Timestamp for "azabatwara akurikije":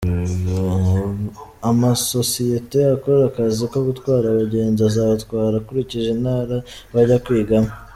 4.89-6.07